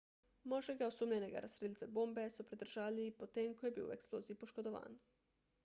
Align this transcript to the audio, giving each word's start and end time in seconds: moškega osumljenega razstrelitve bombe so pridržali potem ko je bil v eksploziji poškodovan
moškega 0.53 0.85
osumljenega 0.91 1.43
razstrelitve 1.45 1.89
bombe 1.99 2.25
so 2.37 2.47
pridržali 2.53 3.07
potem 3.21 3.55
ko 3.61 3.69
je 3.71 3.73
bil 3.79 3.89
v 3.93 3.97
eksploziji 4.01 4.41
poškodovan 4.45 5.01